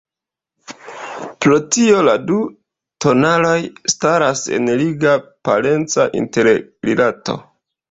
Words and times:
Pro 1.45 1.57
tio 1.75 1.99
la 2.07 2.15
du 2.31 2.37
tonaloj 3.05 3.55
staras 3.95 4.43
en 4.59 4.73
liga 4.81 5.15
parenca 5.51 6.11
interrilato. 6.25 7.41